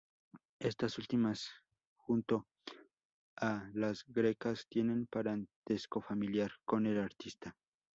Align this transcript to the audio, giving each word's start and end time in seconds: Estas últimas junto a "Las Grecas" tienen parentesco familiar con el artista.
Estas 0.57 0.97
últimas 0.97 1.51
junto 1.95 2.47
a 3.39 3.69
"Las 3.75 4.03
Grecas" 4.07 4.65
tienen 4.67 5.05
parentesco 5.05 6.01
familiar 6.01 6.49
con 6.65 6.87
el 6.87 6.97
artista. 6.99 7.55